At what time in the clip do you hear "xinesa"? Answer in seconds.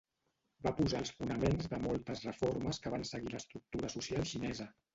4.35-4.71